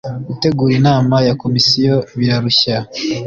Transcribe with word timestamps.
Gutegura 0.27 0.73
inama 0.79 1.15
ya 1.27 1.33
komisiyo 1.41 1.95
birarushya 2.17 2.77